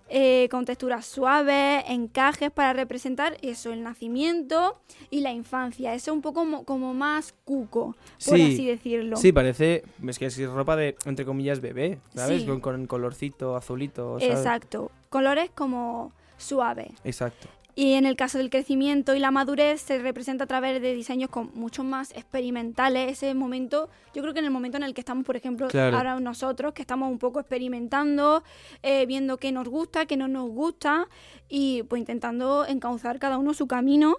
Eh, 0.10 0.48
con 0.50 0.66
texturas 0.66 1.06
suaves, 1.06 1.84
encajes 1.88 2.52
para 2.52 2.74
representar 2.74 3.38
eso, 3.42 3.72
el 3.72 3.84
nacimiento 3.84 4.80
y 5.10 5.22
la 5.22 5.32
infancia. 5.32 5.94
Eso 5.94 6.14
un 6.14 6.22
poco 6.22 6.46
mo- 6.46 6.64
como 6.64 6.94
más 6.94 7.34
cuco, 7.46 7.96
por 8.26 8.38
Sí, 8.38 8.42
así 8.54 8.66
decirlo. 8.66 9.18
Sí, 9.18 9.32
parece. 9.32 9.84
Es 10.08 10.20
que 10.20 10.26
es 10.26 10.40
ropa 10.50 10.76
de, 10.76 10.96
entre 11.06 11.26
comillas, 11.26 11.62
bebé, 11.62 12.00
¿sabes? 12.16 12.42
Sí. 12.42 12.48
Con, 12.48 12.60
con 12.60 12.88
colorcito 12.88 13.56
azulito, 13.56 14.20
¿sabes? 14.20 14.36
Exacto. 14.38 14.92
Colores 15.10 15.50
como 15.54 16.12
suaves. 16.38 16.92
Exacto. 17.04 17.48
Y 17.80 17.94
en 17.94 18.06
el 18.06 18.18
caso 18.18 18.38
del 18.40 18.50
crecimiento 18.50 19.16
y 19.16 19.20
la 19.20 19.32
madurez 19.32 19.80
se 19.80 20.00
representa 20.00 20.44
a 20.44 20.48
través 20.48 20.82
de 20.82 20.94
diseños 20.94 21.30
con 21.30 21.52
mucho 21.54 21.86
más 21.86 22.12
experimentales. 22.12 23.10
Ese 23.12 23.34
momento, 23.34 23.90
yo 24.14 24.22
creo 24.22 24.34
que 24.34 24.40
en 24.40 24.46
el 24.46 24.52
momento 24.52 24.76
en 24.76 24.84
el 24.84 24.94
que 24.94 25.00
estamos, 25.00 25.24
por 25.26 25.38
ejemplo, 25.38 25.70
Claro. 25.70 25.96
ahora 25.96 26.20
nosotros, 26.20 26.74
que 26.74 26.82
estamos 26.82 27.10
un 27.10 27.20
poco 27.20 27.40
experimentando, 27.40 28.44
eh, 28.84 29.06
viendo 29.06 29.38
qué 29.38 29.54
nos 29.54 29.70
gusta, 29.70 30.06
qué 30.08 30.18
no 30.18 30.28
nos 30.28 30.50
gusta, 30.50 31.08
y 31.48 31.84
pues 31.84 32.02
intentando 32.02 32.66
encauzar 32.66 33.18
cada 33.18 33.38
uno 33.38 33.54
su 33.54 33.66
camino 33.68 34.18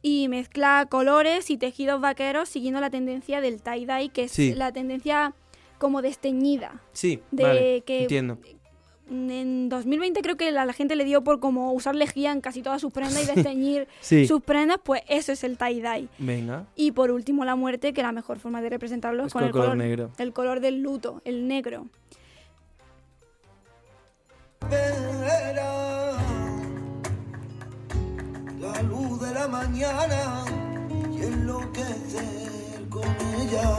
y 0.00 0.28
mezcla 0.28 0.86
colores 0.90 1.50
y 1.50 1.58
tejidos 1.58 2.00
vaqueros 2.00 2.48
siguiendo 2.48 2.80
la 2.80 2.88
tendencia 2.88 3.42
del 3.42 3.62
tie-dye, 3.62 4.08
que 4.08 4.24
es 4.24 4.32
Sí. 4.32 4.54
la 4.54 4.72
tendencia 4.72 5.34
como 5.78 6.00
desteñida. 6.00 6.80
Sí, 6.92 7.20
De 7.30 7.42
vale. 7.42 7.80
que- 7.82 8.02
Entiendo. 8.02 8.38
En 9.10 9.68
2020 9.68 10.22
creo 10.22 10.36
que 10.36 10.48
a 10.48 10.64
la 10.64 10.72
gente 10.72 10.96
le 10.96 11.04
dio 11.04 11.22
por 11.22 11.38
como 11.40 11.72
usar 11.72 11.94
lejía 11.94 12.32
en 12.32 12.40
casi 12.40 12.62
todas 12.62 12.80
sus 12.80 12.92
prendas 12.92 13.22
y 13.22 13.26
desteñir 13.34 13.86
Sí. 14.00 14.26
sus 14.26 14.40
prendas, 14.42 14.78
pues 14.82 15.02
eso 15.08 15.32
es 15.32 15.44
el 15.44 15.58
tie-dye. 15.58 16.08
Venga. 16.18 16.66
Y 16.76 16.92
por 16.92 17.10
último 17.10 17.44
la 17.44 17.54
muerte, 17.56 17.92
que 17.92 18.02
la 18.02 18.12
mejor 18.12 18.38
forma 18.38 18.62
de 18.62 18.70
representarlo 18.70 19.22
es 19.24 19.26
Es 19.28 19.32
con 19.32 19.40
con 19.40 19.46
el 19.48 19.52
color 19.52 19.66
color, 19.66 19.76
negro. 19.78 20.10
el 20.18 20.32
color 20.32 20.60
del 20.60 20.80
luto, 20.80 21.20
el 21.24 21.46
negro. 21.48 21.86
La 28.60 28.80
luz 28.82 29.20
de 29.20 29.34
la 29.34 29.48
mañana 29.48 30.44
y 31.12 31.22
enloquecer 31.22 32.88
con 32.88 33.04
ella. 33.40 33.78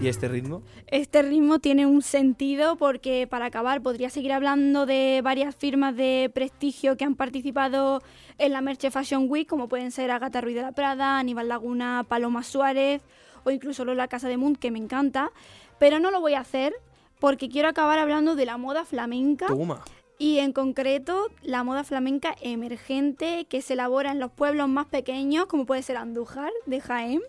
¿Y 0.00 0.08
este 0.08 0.28
ritmo? 0.28 0.62
Este 0.86 1.20
ritmo 1.20 1.58
tiene 1.58 1.84
un 1.84 2.00
sentido 2.00 2.76
porque 2.76 3.26
para 3.26 3.44
acabar 3.44 3.82
podría 3.82 4.08
seguir 4.08 4.32
hablando 4.32 4.86
de 4.86 5.20
varias 5.22 5.54
firmas 5.54 5.94
de 5.94 6.30
prestigio 6.32 6.96
que 6.96 7.04
han 7.04 7.16
participado 7.16 8.02
en 8.38 8.52
la 8.52 8.62
Merche 8.62 8.90
Fashion 8.90 9.26
Week, 9.28 9.46
como 9.46 9.68
pueden 9.68 9.90
ser 9.90 10.10
Agatha 10.10 10.40
Ruiz 10.40 10.54
de 10.54 10.62
la 10.62 10.72
Prada, 10.72 11.18
Aníbal 11.18 11.48
Laguna, 11.48 12.06
Paloma 12.08 12.42
Suárez 12.42 13.02
o 13.44 13.50
incluso 13.50 13.84
Lola 13.84 14.08
Casa 14.08 14.28
de 14.28 14.38
Munt, 14.38 14.58
que 14.58 14.70
me 14.70 14.78
encanta. 14.78 15.32
Pero 15.78 16.00
no 16.00 16.10
lo 16.10 16.22
voy 16.22 16.32
a 16.32 16.40
hacer 16.40 16.72
porque 17.18 17.50
quiero 17.50 17.68
acabar 17.68 17.98
hablando 17.98 18.36
de 18.36 18.46
la 18.46 18.56
moda 18.56 18.86
flamenca 18.86 19.48
Toma. 19.48 19.82
y 20.18 20.38
en 20.38 20.54
concreto 20.54 21.26
la 21.42 21.62
moda 21.62 21.84
flamenca 21.84 22.34
emergente 22.40 23.44
que 23.50 23.60
se 23.60 23.74
elabora 23.74 24.12
en 24.12 24.18
los 24.18 24.30
pueblos 24.30 24.66
más 24.66 24.86
pequeños, 24.86 25.44
como 25.44 25.66
puede 25.66 25.82
ser 25.82 25.98
Andújar 25.98 26.52
de 26.64 26.80
Jaén, 26.80 27.20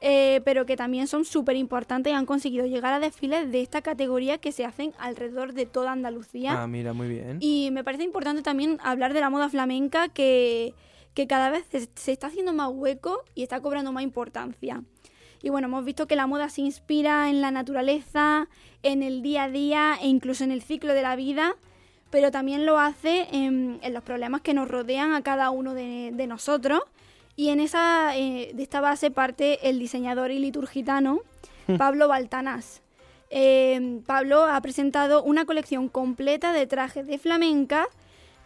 eh, 0.00 0.40
pero 0.44 0.64
que 0.64 0.76
también 0.76 1.06
son 1.06 1.24
súper 1.24 1.56
importantes 1.56 2.12
y 2.12 2.16
han 2.16 2.26
conseguido 2.26 2.66
llegar 2.66 2.92
a 2.92 3.00
desfiles 3.00 3.52
de 3.52 3.60
esta 3.60 3.82
categoría 3.82 4.38
que 4.38 4.52
se 4.52 4.64
hacen 4.64 4.92
alrededor 4.98 5.52
de 5.52 5.66
toda 5.66 5.92
Andalucía. 5.92 6.62
Ah, 6.62 6.66
mira, 6.66 6.92
muy 6.92 7.08
bien. 7.08 7.38
Y 7.40 7.70
me 7.72 7.84
parece 7.84 8.04
importante 8.04 8.42
también 8.42 8.78
hablar 8.82 9.12
de 9.12 9.20
la 9.20 9.28
moda 9.28 9.50
flamenca 9.50 10.08
que, 10.08 10.74
que 11.12 11.26
cada 11.26 11.50
vez 11.50 11.66
se, 11.70 11.88
se 11.94 12.12
está 12.12 12.28
haciendo 12.28 12.52
más 12.52 12.70
hueco 12.72 13.24
y 13.34 13.42
está 13.42 13.60
cobrando 13.60 13.92
más 13.92 14.02
importancia. 14.02 14.82
Y 15.42 15.50
bueno, 15.50 15.68
hemos 15.68 15.84
visto 15.84 16.06
que 16.06 16.16
la 16.16 16.26
moda 16.26 16.48
se 16.48 16.62
inspira 16.62 17.30
en 17.30 17.40
la 17.40 17.50
naturaleza, 17.50 18.48
en 18.82 19.02
el 19.02 19.22
día 19.22 19.44
a 19.44 19.48
día 19.50 19.98
e 20.00 20.08
incluso 20.08 20.44
en 20.44 20.50
el 20.50 20.62
ciclo 20.62 20.94
de 20.94 21.02
la 21.02 21.16
vida, 21.16 21.56
pero 22.10 22.30
también 22.30 22.66
lo 22.66 22.78
hace 22.78 23.26
en, 23.32 23.78
en 23.82 23.94
los 23.94 24.02
problemas 24.02 24.40
que 24.40 24.54
nos 24.54 24.68
rodean 24.68 25.12
a 25.14 25.22
cada 25.22 25.50
uno 25.50 25.74
de, 25.74 26.10
de 26.12 26.26
nosotros. 26.26 26.80
Y 27.40 27.48
en 27.48 27.58
esa, 27.58 28.18
eh, 28.18 28.50
de 28.52 28.62
esta 28.62 28.82
base 28.82 29.10
parte 29.10 29.70
el 29.70 29.78
diseñador 29.78 30.30
y 30.30 30.38
liturgitano 30.38 31.20
Pablo 31.78 32.06
Baltanás. 32.06 32.82
Eh, 33.30 34.00
Pablo 34.04 34.44
ha 34.44 34.60
presentado 34.60 35.22
una 35.22 35.46
colección 35.46 35.88
completa 35.88 36.52
de 36.52 36.66
trajes 36.66 37.06
de 37.06 37.16
flamenca 37.16 37.86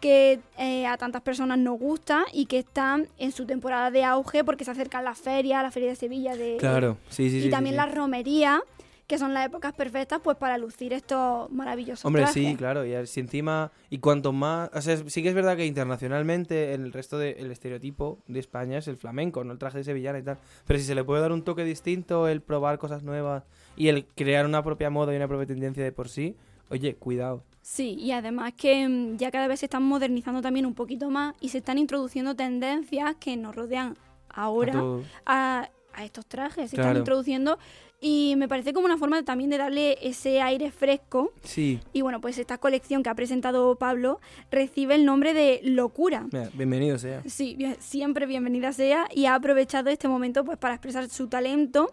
que 0.00 0.38
eh, 0.58 0.86
a 0.86 0.96
tantas 0.96 1.22
personas 1.22 1.58
nos 1.58 1.76
gusta 1.76 2.24
y 2.32 2.46
que 2.46 2.60
están 2.60 3.08
en 3.18 3.32
su 3.32 3.46
temporada 3.46 3.90
de 3.90 4.04
auge 4.04 4.44
porque 4.44 4.64
se 4.64 4.70
acercan 4.70 5.02
las 5.02 5.18
ferias, 5.18 5.64
la 5.64 5.72
feria 5.72 5.88
de 5.88 5.96
Sevilla 5.96 6.36
de, 6.36 6.58
Claro, 6.60 6.96
sí, 7.08 7.30
sí, 7.30 7.38
y 7.38 7.42
sí. 7.42 7.50
también 7.50 7.74
sí, 7.74 7.78
las 7.78 7.92
romerías, 7.92 8.60
que 9.06 9.18
son 9.18 9.34
las 9.34 9.46
épocas 9.46 9.72
perfectas 9.74 10.20
pues 10.24 10.36
para 10.38 10.56
lucir 10.56 10.92
estos 10.94 11.50
maravillosos 11.50 12.04
Hombre, 12.06 12.22
trajes. 12.22 12.42
sí, 12.42 12.56
claro. 12.56 12.86
Y 12.86 13.06
si 13.06 13.20
encima. 13.20 13.70
Y 13.90 13.98
cuanto 13.98 14.32
más. 14.32 14.70
O 14.72 14.80
sea, 14.80 14.96
sí 14.96 15.22
que 15.22 15.28
es 15.28 15.34
verdad 15.34 15.56
que 15.56 15.66
internacionalmente 15.66 16.72
el 16.74 16.92
resto 16.92 17.18
del 17.18 17.50
estereotipo 17.50 18.18
de 18.28 18.40
España 18.40 18.78
es 18.78 18.88
el 18.88 18.96
flamenco, 18.96 19.44
no 19.44 19.52
el 19.52 19.58
traje 19.58 19.78
de 19.78 19.84
sevillana 19.84 20.18
y 20.18 20.22
tal. 20.22 20.38
Pero 20.66 20.78
si 20.78 20.84
se 20.86 20.94
le 20.94 21.04
puede 21.04 21.20
dar 21.20 21.32
un 21.32 21.42
toque 21.42 21.64
distinto, 21.64 22.28
el 22.28 22.40
probar 22.40 22.78
cosas 22.78 23.02
nuevas 23.02 23.44
y 23.76 23.88
el 23.88 24.06
crear 24.06 24.46
una 24.46 24.62
propia 24.62 24.88
moda 24.90 25.12
y 25.12 25.16
una 25.16 25.28
propia 25.28 25.46
tendencia 25.46 25.84
de 25.84 25.92
por 25.92 26.08
sí, 26.08 26.36
oye, 26.70 26.96
cuidado. 26.96 27.44
Sí, 27.60 27.96
y 27.98 28.12
además 28.12 28.52
que 28.54 28.88
mm, 28.88 29.16
ya 29.16 29.30
cada 29.30 29.48
vez 29.48 29.60
se 29.60 29.66
están 29.66 29.82
modernizando 29.82 30.40
también 30.42 30.66
un 30.66 30.74
poquito 30.74 31.10
más 31.10 31.34
y 31.40 31.48
se 31.50 31.58
están 31.58 31.78
introduciendo 31.78 32.34
tendencias 32.36 33.16
que 33.16 33.36
nos 33.36 33.54
rodean 33.54 33.96
ahora 34.28 34.82
a, 35.26 35.68
a 35.94 36.04
estos 36.04 36.26
trajes. 36.26 36.70
Se 36.70 36.76
Claro. 36.76 36.90
están 36.90 37.00
introduciendo 37.02 37.58
y 38.00 38.34
me 38.36 38.48
parece 38.48 38.72
como 38.74 38.86
una 38.86 38.98
forma 38.98 39.22
también 39.24 39.48
de 39.50 39.58
darle 39.58 39.96
ese 40.02 40.40
aire 40.42 40.70
fresco. 40.70 41.32
Sí, 41.42 41.80
Y 41.92 42.02
bueno, 42.02 42.20
pues 42.20 42.36
esta 42.38 42.58
colección 42.58 43.02
que 43.02 43.08
ha 43.10 43.14
presentado 43.14 43.76
Pablo 43.76 44.20
recibe 44.50 44.94
el 44.94 45.04
nombre 45.06 45.32
de 45.32 45.60
Locura. 45.62 46.26
bienvenido 46.54 46.98
sea. 46.98 47.22
Sí, 47.26 47.54
bien- 47.56 47.76
siempre 47.80 48.26
bienvenida 48.26 48.72
sea 48.72 49.06
y 49.14 49.26
ha 49.26 49.34
aprovechado 49.34 49.88
este 49.90 50.08
momento 50.08 50.44
pues 50.44 50.58
para 50.58 50.74
expresar 50.74 51.08
su 51.08 51.28
talento. 51.28 51.92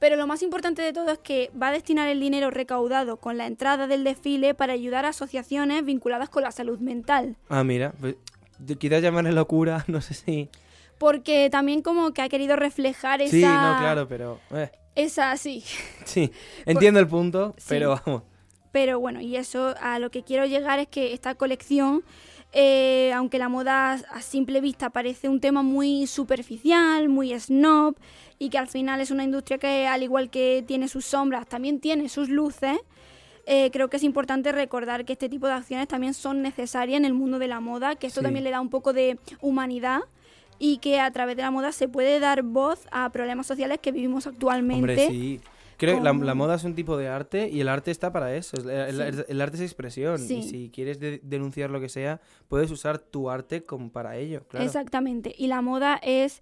Pero 0.00 0.16
lo 0.16 0.26
más 0.26 0.42
importante 0.42 0.82
de 0.82 0.92
todo 0.92 1.12
es 1.12 1.18
que 1.20 1.52
va 1.60 1.68
a 1.68 1.70
destinar 1.72 2.08
el 2.08 2.18
dinero 2.18 2.50
recaudado 2.50 3.18
con 3.18 3.38
la 3.38 3.46
entrada 3.46 3.86
del 3.86 4.02
desfile 4.02 4.52
para 4.52 4.72
ayudar 4.72 5.04
a 5.04 5.10
asociaciones 5.10 5.84
vinculadas 5.84 6.28
con 6.28 6.42
la 6.42 6.50
salud 6.50 6.80
mental. 6.80 7.36
Ah, 7.48 7.62
mira, 7.62 7.92
pues, 8.00 8.16
quizás 8.80 9.00
llamarle 9.00 9.30
locura, 9.30 9.84
no 9.86 10.00
sé 10.00 10.14
si. 10.14 10.48
Porque 10.98 11.50
también 11.52 11.82
como 11.82 12.12
que 12.12 12.20
ha 12.22 12.28
querido 12.28 12.56
reflejar 12.56 13.22
esa... 13.22 13.30
Sí, 13.30 13.42
no, 13.42 13.76
claro, 13.78 14.08
pero. 14.08 14.40
eh, 14.50 14.72
Esa, 14.94 15.36
sí. 15.36 15.64
sí, 16.04 16.30
entiendo 16.66 17.00
el 17.00 17.06
punto, 17.08 17.54
Sí. 17.58 17.66
pero 17.68 18.00
vamos. 18.04 18.22
Pero 18.72 18.98
bueno, 19.00 19.20
y 19.20 19.36
eso 19.36 19.74
a 19.80 19.98
lo 19.98 20.10
que 20.10 20.22
quiero 20.22 20.46
llegar 20.46 20.78
es 20.78 20.88
que 20.88 21.12
esta 21.12 21.34
colección, 21.34 22.02
eh, 22.54 23.12
aunque 23.14 23.38
la 23.38 23.50
moda 23.50 23.92
a 23.92 24.22
simple 24.22 24.62
vista 24.62 24.88
parece 24.90 25.28
un 25.28 25.40
tema 25.40 25.62
muy 25.62 26.06
superficial, 26.06 27.08
muy 27.10 27.38
snob, 27.38 27.96
y 28.38 28.48
que 28.48 28.56
al 28.58 28.68
final 28.68 29.00
es 29.02 29.10
una 29.10 29.24
industria 29.24 29.58
que 29.58 29.86
al 29.86 30.02
igual 30.02 30.30
que 30.30 30.64
tiene 30.66 30.88
sus 30.88 31.04
sombras, 31.04 31.46
también 31.46 31.80
tiene 31.80 32.08
sus 32.08 32.30
luces, 32.30 32.78
eh, 33.44 33.70
creo 33.72 33.88
que 33.90 33.98
es 33.98 34.04
importante 34.04 34.52
recordar 34.52 35.04
que 35.04 35.12
este 35.14 35.28
tipo 35.28 35.46
de 35.48 35.52
acciones 35.52 35.86
también 35.88 36.14
son 36.14 36.40
necesarias 36.42 36.96
en 36.96 37.04
el 37.04 37.12
mundo 37.12 37.38
de 37.38 37.48
la 37.48 37.60
moda, 37.60 37.96
que 37.96 38.06
esto 38.06 38.20
Sí. 38.20 38.24
también 38.24 38.44
le 38.44 38.50
da 38.52 38.60
un 38.60 38.70
poco 38.70 38.92
de 38.94 39.18
humanidad 39.42 40.00
y 40.64 40.78
que 40.78 41.00
a 41.00 41.10
través 41.10 41.34
de 41.36 41.42
la 41.42 41.50
moda 41.50 41.72
se 41.72 41.88
puede 41.88 42.20
dar 42.20 42.44
voz 42.44 42.86
a 42.92 43.10
problemas 43.10 43.48
sociales 43.48 43.80
que 43.82 43.90
vivimos 43.90 44.28
actualmente. 44.28 44.78
Hombre, 44.92 45.08
sí. 45.08 45.40
Creo 45.76 45.96
que 45.98 46.04
la, 46.04 46.12
la 46.12 46.34
moda 46.36 46.54
es 46.54 46.62
un 46.62 46.76
tipo 46.76 46.96
de 46.96 47.08
arte 47.08 47.48
y 47.48 47.60
el 47.60 47.68
arte 47.68 47.90
está 47.90 48.12
para 48.12 48.32
eso. 48.36 48.56
El, 48.58 48.70
el- 49.00 49.14
Sí. 49.16 49.22
el 49.26 49.40
arte 49.40 49.56
es 49.56 49.62
expresión. 49.62 50.18
Sí. 50.20 50.34
Y 50.36 50.42
si 50.44 50.70
quieres 50.72 51.00
de- 51.00 51.18
denunciar 51.24 51.70
lo 51.70 51.80
que 51.80 51.88
sea, 51.88 52.20
puedes 52.46 52.70
usar 52.70 52.98
tu 53.00 53.28
arte 53.28 53.64
como 53.64 53.90
para 53.90 54.16
ello. 54.16 54.44
Claro. 54.46 54.64
Exactamente. 54.64 55.34
Y 55.36 55.48
la 55.48 55.60
moda 55.62 55.98
es 56.00 56.40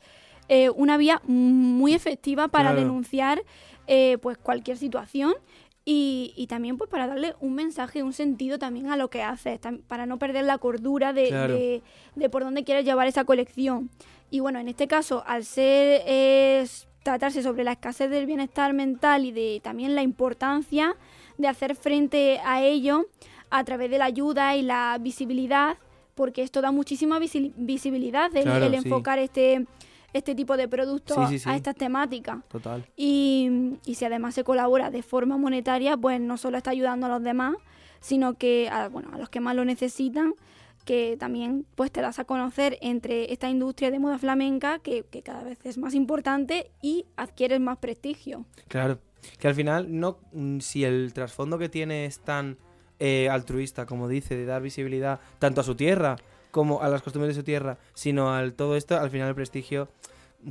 eh, 0.49 0.69
una 0.69 0.99
vía 0.99 1.23
muy 1.25 1.95
efectiva 1.95 2.49
para 2.49 2.73
Claro. 2.73 2.81
denunciar 2.83 3.43
eh, 3.87 4.19
pues 4.21 4.37
cualquier 4.37 4.77
situación 4.77 5.33
y, 5.93 6.33
y 6.37 6.47
también 6.47 6.77
pues 6.79 6.89
para 6.89 7.09
darle 7.09 7.35
un 7.41 7.55
mensaje, 7.57 8.05
un 8.05 8.13
sentido 8.13 8.59
también 8.61 8.91
a 8.91 8.97
lo 8.97 9.11
que 9.11 9.23
haces, 9.25 9.59
para 9.89 10.07
no 10.07 10.19
perder 10.21 10.45
la 10.45 10.59
cordura 10.59 11.13
de, 11.13 11.27
Claro. 11.29 11.55
de- 11.55 11.83
de 12.15 12.29
por 12.31 12.45
dónde 12.45 12.63
quieres 12.63 12.85
llevar 12.85 13.09
esa 13.09 13.25
colección. 13.25 13.91
Y 14.31 14.39
bueno, 14.39 14.61
en 14.61 14.69
este 14.69 14.87
caso, 14.87 15.25
al 15.27 15.45
ser 15.45 16.03
eh, 16.07 16.65
tratarse 17.03 17.43
sobre 17.43 17.65
la 17.65 17.73
escasez 17.73 18.09
del 18.09 18.27
bienestar 18.27 18.73
mental 18.73 19.25
y 19.25 19.33
de 19.33 19.61
también 19.65 19.97
la 19.97 20.03
importancia 20.03 20.95
de 21.39 21.49
hacer 21.49 21.75
frente 21.75 22.39
a 22.45 22.63
ello 22.63 23.07
a 23.51 23.65
través 23.65 23.91
de 23.91 23.99
la 23.99 24.05
ayuda 24.05 24.55
y 24.57 24.63
la 24.63 24.97
visibilidad, 25.01 25.77
porque 26.15 26.43
esto 26.43 26.61
da 26.61 26.71
muchísima 26.71 27.19
visi- 27.19 27.53
visibilidad 27.57 28.31
el, 28.37 28.45
Claro, 28.45 28.67
el 28.67 28.71
sí. 28.73 28.77
enfocar 28.77 29.19
este 29.19 29.67
este 30.13 30.35
tipo 30.35 30.57
de 30.57 30.69
productos 30.69 31.17
Sí, 31.29 31.39
sí, 31.39 31.39
sí. 31.41 31.49
a 31.51 31.57
estas 31.57 31.77
temáticas. 31.77 32.39
Total. 32.49 32.87
Y, 32.97 33.79
y 33.85 33.95
si 33.95 34.05
además 34.05 34.35
se 34.35 34.45
colabora 34.45 34.91
de 34.91 35.03
forma 35.03 35.37
monetaria, 35.37 35.97
pues 35.97 36.21
no 36.21 36.37
solo 36.37 36.57
está 36.59 36.71
ayudando 36.71 37.07
a 37.07 37.09
los 37.11 37.23
demás, 37.23 37.55
sino 38.01 38.35
que 38.35 38.69
a, 38.71 38.89
bueno, 38.89 39.11
a 39.13 39.19
los 39.19 39.29
que 39.29 39.41
más 39.41 39.55
lo 39.55 39.65
necesitan, 39.65 40.35
que 40.85 41.17
también 41.19 41.67
pues 41.75 41.93
te 41.93 42.01
das 42.01 42.19
a 42.19 42.25
conocer 42.25 42.79
entre 42.81 43.33
esta 43.33 43.51
industria 43.51 43.91
de 43.91 43.99
moda 43.99 44.19
flamenca 44.19 44.79
que, 44.79 45.05
que 45.11 45.23
cada 45.23 45.43
vez 45.45 45.59
es 45.65 45.77
más 45.79 45.95
importante 45.95 46.71
y 46.81 47.05
adquieres 47.17 47.61
más 47.61 47.79
prestigio. 47.79 48.47
Claro. 48.69 48.99
Que 49.39 49.49
al 49.49 49.55
final, 49.55 49.87
no 50.01 50.19
mm, 50.33 50.61
si 50.61 50.85
el 50.85 51.13
trasfondo 51.13 51.59
que 51.59 51.69
tiene 51.69 52.07
es 52.07 52.21
tan 52.21 52.57
eh, 52.99 53.29
altruista, 53.29 53.85
como 53.85 54.09
dice, 54.09 54.35
de 54.35 54.47
dar 54.47 54.63
visibilidad 54.63 55.21
tanto 55.39 55.61
a 55.61 55.65
su 55.65 55.75
tierra 55.75 56.17
como 56.51 56.83
a 56.83 56.89
las 56.89 57.03
costumbres 57.03 57.35
de 57.35 57.41
su 57.41 57.45
tierra, 57.45 57.79
sino 57.95 58.33
al 58.35 58.55
todo 58.55 58.77
esto, 58.77 58.99
al 58.99 59.11
final 59.11 59.29
el 59.29 59.35
prestigio 59.35 59.89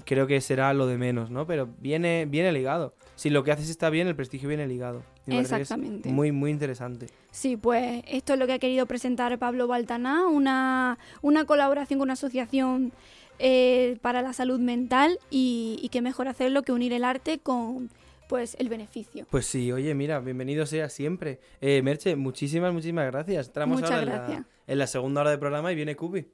creo 0.06 0.28
que 0.28 0.40
será 0.40 0.72
lo 0.74 0.86
de 0.86 0.98
menos, 0.98 1.32
¿no? 1.32 1.48
Pero 1.48 1.68
viene, 1.80 2.26
viene 2.30 2.52
ligado. 2.52 2.94
Si 3.16 3.30
lo 3.32 3.44
que 3.44 3.52
haces 3.52 3.70
está 3.70 3.90
bien, 3.90 4.08
el 4.08 4.16
prestigio 4.16 4.48
viene 4.48 4.68
ligado. 4.68 5.02
Exactamente. 5.26 6.10
muy, 6.10 6.32
muy 6.32 6.52
interesante. 6.52 7.08
Sí, 7.32 7.58
pues 7.58 8.04
esto 8.08 8.34
es 8.34 8.40
lo 8.40 8.46
que 8.48 8.54
ha 8.54 8.60
querido 8.60 8.86
presentar 8.86 9.38
Pablo 9.40 9.68
Baltaná, 9.68 10.28
una, 10.28 10.98
una 11.22 11.46
colaboración 11.46 12.00
con 12.00 12.06
una 12.08 12.14
asociación 12.14 12.92
eh, 13.40 13.98
para 14.02 14.22
la 14.22 14.34
salud 14.34 14.60
mental 14.60 15.18
y, 15.32 15.80
y 15.82 15.90
qué 15.90 16.02
mejor 16.02 16.28
hacerlo 16.28 16.62
que 16.64 16.72
unir 16.72 16.94
el 16.94 17.04
arte 17.04 17.40
con 17.40 17.90
pues 18.28 18.56
el 18.60 18.70
beneficio. 18.70 19.26
Pues 19.32 19.48
sí, 19.48 19.72
oye, 19.72 19.96
mira, 19.96 20.20
bienvenido 20.20 20.68
sea 20.68 20.88
siempre. 20.90 21.40
Eh, 21.62 21.82
Merche, 21.82 22.16
muchísimas, 22.16 22.72
muchísimas 22.74 23.08
gracias. 23.08 23.48
Entramos 23.48 23.80
Muchas 23.82 23.90
ahora 23.92 24.04
en 24.04 24.10
la- 24.10 24.16
gracias. 24.16 24.46
En, 24.70 24.78
la, 24.78 24.86
segunda 24.86 25.22
hora 25.22 25.32
del 25.32 25.40
programa 25.40 25.72
y 25.72 25.76
viene 25.76 25.96
Cubi. 25.96 26.28